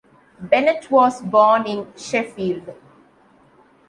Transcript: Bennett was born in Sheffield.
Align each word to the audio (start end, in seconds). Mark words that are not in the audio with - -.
Bennett 0.39 0.89
was 0.89 1.21
born 1.21 1.67
in 1.67 1.93
Sheffield. 1.95 2.73